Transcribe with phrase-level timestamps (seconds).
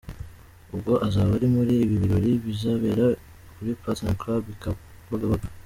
[0.73, 3.05] ubwe azaba ari muri ibi birori bizabera
[3.55, 5.47] kuri Platinum Club i Kibagabaga.